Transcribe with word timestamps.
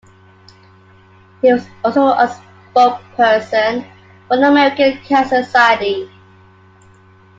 He 1.43 1.53
was 1.53 1.63
also 1.83 2.07
a 2.07 2.25
spokesperson 2.73 3.87
for 4.27 4.37
the 4.37 4.47
American 4.47 4.97
Cancer 5.03 5.43
Society. 5.43 6.09